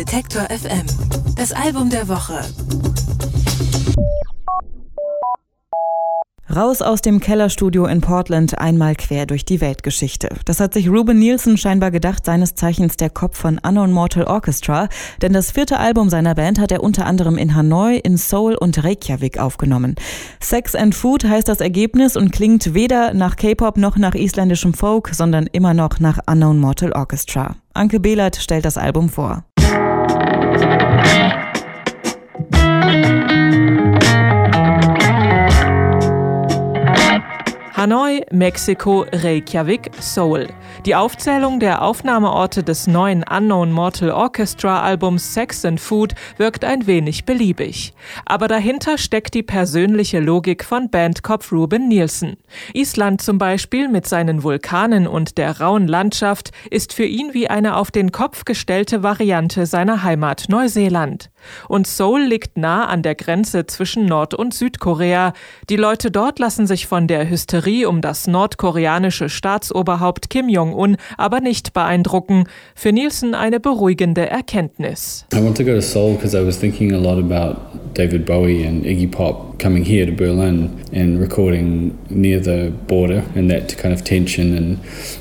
Detektor 0.00 0.44
FM. 0.44 0.86
Das 1.36 1.52
Album 1.52 1.90
der 1.90 2.08
Woche. 2.08 2.40
Raus 6.56 6.80
aus 6.80 7.02
dem 7.02 7.20
Kellerstudio 7.20 7.84
in 7.84 8.00
Portland 8.00 8.58
einmal 8.58 8.94
quer 8.94 9.26
durch 9.26 9.44
die 9.44 9.60
Weltgeschichte. 9.60 10.30
Das 10.46 10.58
hat 10.58 10.72
sich 10.72 10.88
Ruben 10.88 11.18
Nielsen 11.18 11.58
scheinbar 11.58 11.90
gedacht, 11.90 12.24
seines 12.24 12.54
Zeichens 12.54 12.96
der 12.96 13.10
Kopf 13.10 13.36
von 13.36 13.58
Unknown 13.58 13.92
Mortal 13.92 14.24
Orchestra, 14.24 14.88
denn 15.20 15.34
das 15.34 15.50
vierte 15.50 15.78
Album 15.78 16.08
seiner 16.08 16.34
Band 16.34 16.58
hat 16.58 16.72
er 16.72 16.82
unter 16.82 17.04
anderem 17.04 17.36
in 17.36 17.54
Hanoi, 17.54 17.98
in 17.98 18.16
Seoul 18.16 18.54
und 18.54 18.82
Reykjavik 18.82 19.38
aufgenommen. 19.38 19.96
Sex 20.40 20.74
and 20.74 20.94
Food 20.94 21.24
heißt 21.24 21.46
das 21.46 21.60
Ergebnis 21.60 22.16
und 22.16 22.32
klingt 22.32 22.72
weder 22.72 23.12
nach 23.12 23.36
K-Pop 23.36 23.76
noch 23.76 23.98
nach 23.98 24.14
isländischem 24.14 24.72
Folk, 24.72 25.10
sondern 25.12 25.46
immer 25.46 25.74
noch 25.74 26.00
nach 26.00 26.20
Unknown 26.26 26.58
Mortal 26.58 26.92
Orchestra. 26.92 27.56
Anke 27.74 28.00
Behlert 28.00 28.36
stellt 28.36 28.64
das 28.64 28.78
Album 28.78 29.10
vor. 29.10 29.44
Hanoi, 37.80 38.20
Mexiko, 38.30 39.06
Reykjavik, 39.10 39.90
Seoul. 39.98 40.48
Die 40.84 40.94
Aufzählung 40.94 41.60
der 41.60 41.80
Aufnahmeorte 41.80 42.62
des 42.62 42.86
neuen 42.86 43.24
Unknown 43.24 43.72
Mortal 43.72 44.10
Orchestra 44.10 44.82
Albums 44.82 45.32
Sex 45.32 45.64
and 45.64 45.80
Food 45.80 46.14
wirkt 46.36 46.62
ein 46.62 46.86
wenig 46.86 47.24
beliebig. 47.24 47.94
Aber 48.26 48.48
dahinter 48.48 48.98
steckt 48.98 49.32
die 49.32 49.42
persönliche 49.42 50.20
Logik 50.20 50.62
von 50.62 50.90
Bandkopf 50.90 51.52
Ruben 51.52 51.88
Nielsen. 51.88 52.36
Island 52.74 53.22
zum 53.22 53.38
Beispiel 53.38 53.88
mit 53.88 54.06
seinen 54.06 54.42
Vulkanen 54.42 55.06
und 55.06 55.38
der 55.38 55.58
rauen 55.62 55.88
Landschaft 55.88 56.50
ist 56.70 56.92
für 56.92 57.06
ihn 57.06 57.32
wie 57.32 57.48
eine 57.48 57.76
auf 57.76 57.90
den 57.90 58.12
Kopf 58.12 58.44
gestellte 58.44 59.02
Variante 59.02 59.64
seiner 59.64 60.02
Heimat 60.02 60.50
Neuseeland. 60.50 61.30
Und 61.68 61.86
Seoul 61.86 62.22
liegt 62.22 62.56
nah 62.56 62.86
an 62.86 63.02
der 63.02 63.14
Grenze 63.14 63.66
zwischen 63.66 64.06
Nord- 64.06 64.34
und 64.34 64.54
Südkorea. 64.54 65.32
Die 65.68 65.76
Leute 65.76 66.10
dort 66.10 66.38
lassen 66.38 66.66
sich 66.66 66.86
von 66.86 67.06
der 67.06 67.28
Hysterie 67.28 67.86
um 67.86 68.00
das 68.00 68.26
nordkoreanische 68.26 69.28
Staatsoberhaupt 69.28 70.30
Kim 70.30 70.48
Jong-un 70.48 70.96
aber 71.16 71.40
nicht 71.40 71.72
beeindrucken. 71.72 72.44
Für 72.74 72.92
Nielsen 72.92 73.34
eine 73.34 73.60
beruhigende 73.60 74.28
Erkenntnis. 74.28 75.26
I 75.32 75.42
want 75.42 75.56
to 75.56 75.64
go 75.64 75.74
to 75.74 75.82
Seoul 75.82 76.14
because 76.14 76.36
I 76.36 76.44
was 76.44 76.58
thinking 76.58 76.92
a 76.92 76.98
lot 76.98 77.18
about 77.18 77.60
David 77.94 78.24
Bowie 78.24 78.64
and 78.64 78.84
Iggy 78.84 79.10
Pop 79.10 79.58
coming 79.58 79.84
here 79.84 80.06
to 80.06 80.12
Berlin 80.12 80.82
and 80.92 81.20
recording 81.20 81.98
near 82.08 82.40
the 82.40 82.72
border 82.86 83.22
and 83.34 83.50
that 83.50 83.76
kind 83.76 83.92
of 83.92 84.02
tension 84.04 84.56
and 84.56 84.78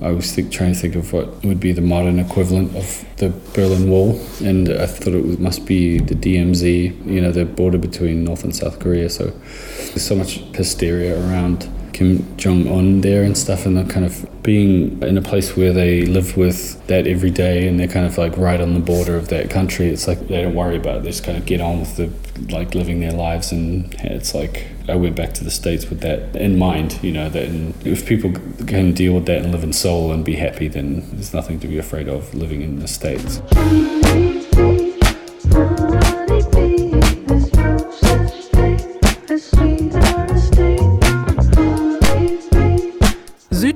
I 0.00 0.10
was 0.10 0.32
think, 0.32 0.50
trying 0.50 0.72
to 0.72 0.78
think 0.78 0.96
of 0.96 1.12
what 1.12 1.44
would 1.44 1.60
be 1.60 1.72
the 1.72 1.82
modern 1.82 2.18
equivalent 2.18 2.74
of 2.76 3.04
the 3.18 3.30
Berlin 3.54 3.90
Wall 3.90 4.18
and 4.42 4.68
I 4.68 4.86
thought 4.86 5.14
it 5.14 5.38
must 5.38 5.66
be 5.66 6.00
the 6.06 6.14
DMZ, 6.14 7.06
you 7.06 7.20
know, 7.20 7.32
the 7.32 7.44
border 7.44 7.78
between 7.78 8.24
North 8.24 8.44
and 8.44 8.54
South 8.54 8.78
Korea. 8.78 9.08
So 9.08 9.26
there's 9.26 10.06
so 10.06 10.14
much 10.14 10.38
hysteria 10.54 11.18
around 11.18 11.68
Kim 11.92 12.36
Jong 12.36 12.66
Un 12.66 13.00
there 13.00 13.22
and 13.22 13.36
stuff, 13.36 13.66
and 13.66 13.76
they're 13.76 13.84
kind 13.84 14.04
of 14.04 14.26
being 14.42 15.00
in 15.02 15.16
a 15.16 15.22
place 15.22 15.56
where 15.56 15.72
they 15.72 16.02
live 16.02 16.36
with 16.36 16.84
that 16.86 17.06
every 17.06 17.30
day, 17.30 17.68
and 17.68 17.78
they're 17.78 17.88
kind 17.88 18.06
of 18.06 18.18
like 18.18 18.36
right 18.36 18.60
on 18.60 18.74
the 18.74 18.80
border 18.80 19.16
of 19.16 19.28
that 19.28 19.50
country. 19.50 19.88
It's 19.88 20.08
like 20.08 20.26
they 20.28 20.42
don't 20.42 20.54
worry 20.54 20.76
about 20.76 20.96
it; 20.96 21.02
they 21.04 21.10
just 21.10 21.24
kind 21.24 21.38
of 21.38 21.46
get 21.46 21.60
on 21.60 21.80
with 21.80 21.96
the 21.96 22.10
like 22.52 22.74
living 22.74 23.00
their 23.00 23.12
lives, 23.12 23.52
and 23.52 23.94
it's 24.00 24.34
like 24.34 24.66
I 24.88 24.96
went 24.96 25.16
back 25.16 25.34
to 25.34 25.44
the 25.44 25.50
states 25.50 25.90
with 25.90 26.00
that 26.00 26.34
in 26.34 26.58
mind. 26.58 26.98
You 27.02 27.12
know 27.12 27.28
that 27.28 27.48
if 27.86 28.06
people 28.06 28.32
can 28.66 28.92
deal 28.92 29.14
with 29.14 29.26
that 29.26 29.42
and 29.42 29.52
live 29.52 29.62
in 29.62 29.72
Seoul 29.72 30.12
and 30.12 30.24
be 30.24 30.36
happy, 30.36 30.68
then 30.68 31.08
there's 31.12 31.34
nothing 31.34 31.60
to 31.60 31.68
be 31.68 31.78
afraid 31.78 32.08
of 32.08 32.34
living 32.34 32.62
in 32.62 32.80
the 32.80 32.88
states. 32.88 33.40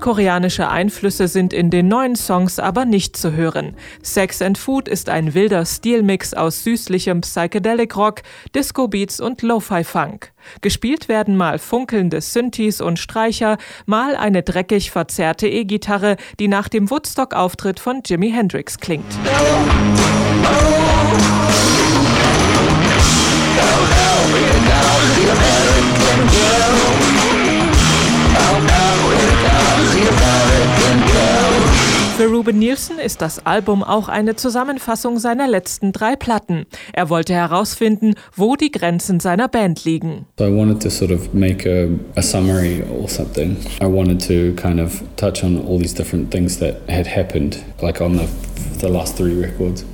Südkoreanische 0.00 0.70
Einflüsse 0.70 1.28
sind 1.28 1.52
in 1.52 1.68
den 1.68 1.86
neuen 1.86 2.16
Songs 2.16 2.58
aber 2.58 2.86
nicht 2.86 3.18
zu 3.18 3.32
hören. 3.32 3.76
Sex 4.02 4.40
and 4.40 4.56
Food 4.56 4.88
ist 4.88 5.10
ein 5.10 5.34
wilder 5.34 5.66
Stilmix 5.66 6.32
aus 6.32 6.64
süßlichem 6.64 7.20
Psychedelic 7.20 7.94
Rock, 7.98 8.22
Disco 8.54 8.88
Beats 8.88 9.20
und 9.20 9.42
Lo-Fi 9.42 9.84
Funk. 9.84 10.32
Gespielt 10.62 11.10
werden 11.10 11.36
mal 11.36 11.58
funkelnde 11.58 12.22
Synthes 12.22 12.80
und 12.80 12.98
Streicher, 12.98 13.58
mal 13.84 14.16
eine 14.16 14.42
dreckig 14.42 14.90
verzerrte 14.90 15.48
E-Gitarre, 15.48 16.16
die 16.38 16.48
nach 16.48 16.70
dem 16.70 16.88
Woodstock-Auftritt 16.88 17.78
von 17.78 18.00
Jimi 18.02 18.30
Hendrix 18.30 18.78
klingt. 18.78 19.12
Für 19.12 20.89
Ruben 32.40 32.58
Nielsen 32.58 32.98
ist 32.98 33.20
das 33.20 33.44
Album 33.44 33.82
auch 33.82 34.08
eine 34.08 34.34
Zusammenfassung 34.34 35.18
seiner 35.18 35.46
letzten 35.46 35.92
drei 35.92 36.16
Platten. 36.16 36.64
Er 36.94 37.10
wollte 37.10 37.34
herausfinden, 37.34 38.14
wo 38.34 38.56
die 38.56 38.70
Grenzen 38.70 39.20
seiner 39.20 39.46
Band 39.46 39.84
liegen. 39.84 40.24
So 40.38 40.46
I 40.46 40.50
wanted 40.50 40.80
to 40.80 40.88
sort 40.88 41.10
of 41.10 41.34
make 41.34 41.68
a, 41.68 41.90
a 42.18 42.22
summary 42.22 42.82
or 42.98 43.10
something. 43.10 43.58
I 43.82 43.84
wanted 43.84 44.26
to 44.26 44.54
kind 44.58 44.80
of 44.80 45.02
touch 45.16 45.44
on 45.44 45.58
all 45.58 45.78
these 45.78 45.94
different 45.94 46.30
things 46.32 46.58
that 46.60 46.76
had 46.88 47.06
happened, 47.06 47.62
like 47.82 48.00
on 48.00 48.16
the, 48.16 48.26
the 48.78 48.88
last 48.88 49.18
three 49.18 49.38
records. 49.38 49.84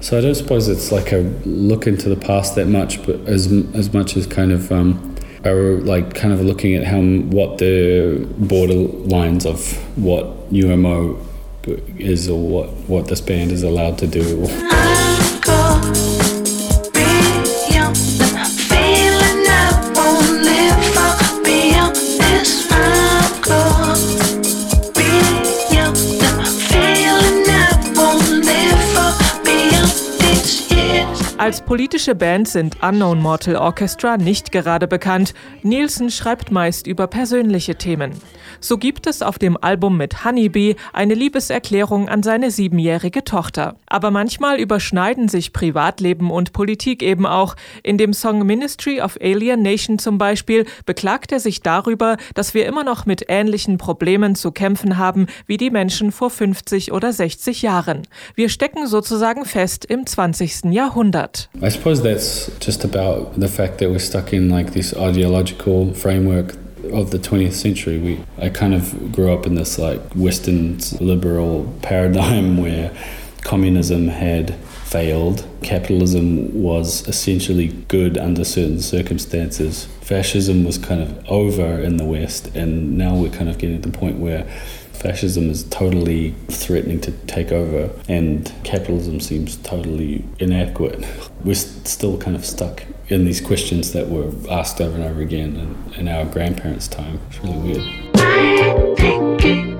So 0.00 0.18
I 0.18 0.22
don't 0.22 0.34
suppose 0.34 0.66
it's 0.66 0.90
like 0.90 1.12
a 1.12 1.22
look 1.44 1.86
into 1.86 2.08
the 2.08 2.16
past 2.16 2.56
that 2.56 2.66
much, 2.66 2.98
but 3.06 3.28
as 3.28 3.46
as 3.74 3.92
much 3.92 4.16
as 4.16 4.26
kind 4.26 4.50
of 4.50 4.72
um, 4.72 4.98
are 5.44 5.78
like 5.82 6.14
kind 6.14 6.34
of 6.34 6.40
looking 6.40 6.74
at 6.74 6.82
how 6.82 7.00
what 7.30 7.58
the 7.58 8.26
border 8.38 8.88
lines 9.06 9.46
of 9.46 9.60
what 9.96 10.52
UMO 10.52 11.16
is 11.66 12.30
what, 12.30 12.70
what 12.88 13.08
this 13.08 13.20
band 13.20 13.52
is 13.52 13.62
allowed 13.62 13.98
to 13.98 14.06
do. 14.06 16.21
Als 31.42 31.60
politische 31.60 32.14
Band 32.14 32.46
sind 32.46 32.84
Unknown 32.84 33.20
Mortal 33.20 33.56
Orchestra 33.56 34.16
nicht 34.16 34.52
gerade 34.52 34.86
bekannt. 34.86 35.34
Nielsen 35.64 36.08
schreibt 36.08 36.52
meist 36.52 36.86
über 36.86 37.08
persönliche 37.08 37.74
Themen. 37.74 38.12
So 38.60 38.78
gibt 38.78 39.08
es 39.08 39.22
auf 39.22 39.40
dem 39.40 39.56
Album 39.60 39.96
mit 39.96 40.24
Honeybee 40.24 40.76
eine 40.92 41.14
Liebeserklärung 41.14 42.08
an 42.08 42.22
seine 42.22 42.52
siebenjährige 42.52 43.24
Tochter. 43.24 43.74
Aber 43.86 44.12
manchmal 44.12 44.60
überschneiden 44.60 45.28
sich 45.28 45.52
Privatleben 45.52 46.30
und 46.30 46.52
Politik 46.52 47.02
eben 47.02 47.26
auch. 47.26 47.56
In 47.82 47.98
dem 47.98 48.12
Song 48.12 48.46
Ministry 48.46 49.00
of 49.00 49.18
Alien 49.20 49.62
Nation 49.62 49.98
zum 49.98 50.18
Beispiel 50.18 50.64
beklagt 50.86 51.32
er 51.32 51.40
sich 51.40 51.60
darüber, 51.60 52.18
dass 52.34 52.54
wir 52.54 52.66
immer 52.66 52.84
noch 52.84 53.04
mit 53.04 53.24
ähnlichen 53.26 53.78
Problemen 53.78 54.36
zu 54.36 54.52
kämpfen 54.52 54.96
haben 54.96 55.26
wie 55.48 55.56
die 55.56 55.70
Menschen 55.70 56.12
vor 56.12 56.30
50 56.30 56.92
oder 56.92 57.12
60 57.12 57.62
Jahren. 57.62 58.02
Wir 58.36 58.48
stecken 58.48 58.86
sozusagen 58.86 59.44
fest 59.44 59.84
im 59.84 60.06
20. 60.06 60.66
Jahrhundert. 60.66 61.31
That? 61.32 61.46
I 61.62 61.68
suppose 61.68 62.02
that's 62.02 62.46
just 62.58 62.84
about 62.84 63.38
the 63.38 63.48
fact 63.48 63.78
that 63.78 63.90
we're 63.90 63.98
stuck 63.98 64.32
in 64.32 64.48
like 64.48 64.72
this 64.72 64.94
ideological 64.94 65.94
framework 65.94 66.54
of 66.92 67.10
the 67.10 67.18
20th 67.18 67.52
century. 67.52 67.98
We 67.98 68.24
I 68.38 68.48
kind 68.48 68.74
of 68.74 69.12
grew 69.12 69.32
up 69.32 69.46
in 69.46 69.54
this 69.54 69.78
like 69.78 70.00
Western 70.14 70.78
liberal 71.00 71.72
paradigm 71.82 72.56
where 72.62 72.90
communism 73.42 74.08
had 74.08 74.54
failed. 74.84 75.48
Capitalism 75.62 76.62
was 76.62 77.06
essentially 77.08 77.68
good 77.88 78.18
under 78.18 78.44
certain 78.44 78.80
circumstances. 78.80 79.86
Fascism 80.00 80.64
was 80.64 80.76
kind 80.76 81.00
of 81.00 81.26
over 81.28 81.80
in 81.80 81.96
the 81.96 82.04
West, 82.04 82.54
and 82.54 82.98
now 82.98 83.14
we're 83.14 83.30
kind 83.30 83.48
of 83.48 83.58
getting 83.58 83.80
to 83.80 83.88
the 83.88 83.96
point 83.96 84.18
where 84.18 84.46
fascism 85.02 85.50
is 85.50 85.64
totally 85.64 86.34
threatening 86.48 87.00
to 87.02 87.12
take 87.26 87.52
over, 87.52 87.90
and 88.08 88.52
capitalism 88.64 89.20
seems 89.20 89.56
totally 89.56 90.24
inadequate. 90.38 91.04
We're 91.44 91.54
still 91.54 92.18
kind 92.18 92.36
of 92.36 92.46
stuck 92.46 92.84
in 93.08 93.24
these 93.24 93.40
questions 93.40 93.92
that 93.92 94.08
were 94.08 94.32
asked 94.50 94.80
over 94.80 94.94
and 94.94 95.04
over 95.04 95.20
again 95.20 95.56
in, 95.56 95.94
in 95.94 96.08
our 96.08 96.24
grandparents' 96.24 96.88
time. 96.88 97.20
It's 97.28 97.40
really 97.40 97.80
weird. 99.42 99.71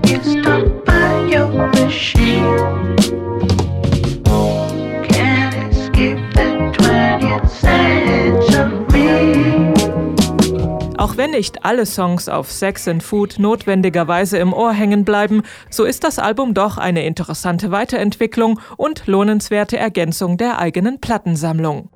Nicht 11.33 11.65
alle 11.65 11.87
Songs 11.87 12.29
auf 12.29 12.53
Sex 12.53 12.87
and 12.87 13.03
Food 13.03 13.41
notwendigerweise 13.41 14.39
im 14.39 14.53
Ohr 14.53 14.73
hängen 14.73 15.05
bleiben, 15.05 15.43
so 15.71 15.83
ist 15.83 16.05
das 16.05 16.21
Album 16.21 16.55
doch 16.55 16.79
eine 16.79 17.05
interessante 17.05 17.73
Weiterentwicklung 17.73 18.61
und 18.77 19.09
lohnenswerte 19.09 19.77
Ergänzung 19.77 20.37
der 20.37 20.61
eigenen 20.61 21.01
Plattensammlung. 21.01 21.89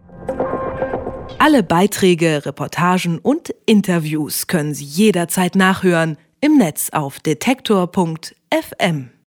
Alle 1.39 1.63
Beiträge, 1.63 2.45
Reportagen 2.45 3.19
und 3.19 3.55
Interviews 3.67 4.49
können 4.49 4.75
Sie 4.75 4.85
jederzeit 4.85 5.55
nachhören 5.55 6.17
im 6.41 6.57
Netz 6.57 6.91
auf 6.91 7.21
detektor.fm. 7.21 9.11